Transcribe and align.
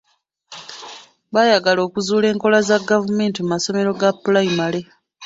Baayagala 1.33 1.81
okuzuula 1.87 2.25
enkola 2.33 2.59
za 2.67 2.77
gavumenti 2.89 3.39
mu 3.41 3.49
masomero 3.53 3.89
ga 3.99 4.09
pulayimale. 4.23 4.81